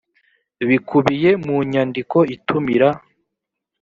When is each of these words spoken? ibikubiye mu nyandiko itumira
ibikubiye 0.63 1.29
mu 1.45 1.55
nyandiko 1.71 2.17
itumira 2.35 2.89